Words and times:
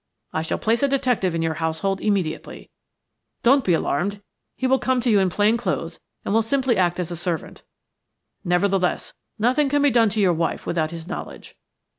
I 0.33 0.41
shall 0.41 0.57
place 0.57 0.81
a 0.81 0.87
detective 0.87 1.35
in 1.35 1.43
your 1.43 1.53
household 1.53 2.01
immediately. 2.01 2.71
Don't 3.43 3.63
be 3.63 3.73
alarmed; 3.73 4.19
he 4.55 4.65
will 4.65 4.79
come 4.79 4.99
to 5.01 5.11
you 5.11 5.19
in 5.19 5.29
plain 5.29 5.57
clothes 5.57 5.99
and 6.25 6.33
will 6.33 6.41
simply 6.41 6.75
act 6.75 6.99
as 6.99 7.11
a 7.11 7.15
servant. 7.15 7.61
Nevertheless, 8.43 9.13
nothing 9.37 9.69
can 9.69 9.83
be 9.83 9.91
done 9.91 10.09
to 10.09 10.19
your 10.19 10.33
wife 10.33 10.65
without 10.65 10.89
his 10.89 11.07
knowledge. 11.07 11.55